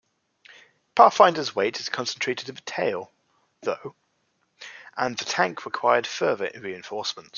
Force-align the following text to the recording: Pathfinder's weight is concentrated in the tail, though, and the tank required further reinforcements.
Pathfinder's 0.95 1.55
weight 1.55 1.79
is 1.79 1.87
concentrated 1.89 2.49
in 2.49 2.55
the 2.55 2.61
tail, 2.61 3.11
though, 3.61 3.93
and 4.97 5.15
the 5.17 5.25
tank 5.25 5.63
required 5.65 6.05
further 6.07 6.49
reinforcements. 6.59 7.29